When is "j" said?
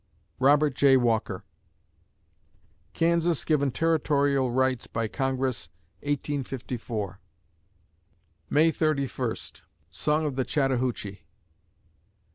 0.73-0.97